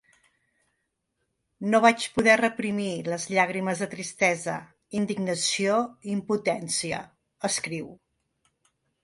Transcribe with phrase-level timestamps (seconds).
[1.73, 4.57] No vaig poder reprimir les llàgrimes de tristesa,
[5.01, 5.77] indignació
[6.09, 7.05] i impotència,
[7.53, 7.95] escriu.